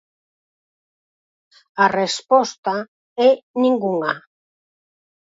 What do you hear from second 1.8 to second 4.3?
A resposta é ningunha.